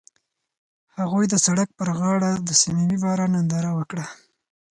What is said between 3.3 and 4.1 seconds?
ننداره وکړه.